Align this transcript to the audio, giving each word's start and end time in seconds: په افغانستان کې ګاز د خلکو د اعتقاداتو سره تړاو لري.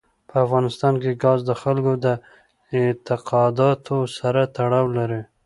په 0.29 0.35
افغانستان 0.45 0.93
کې 1.01 1.19
ګاز 1.23 1.39
د 1.45 1.51
خلکو 1.61 1.93
د 2.05 2.07
اعتقاداتو 2.77 3.97
سره 4.17 4.41
تړاو 4.55 4.85
لري. 4.97 5.21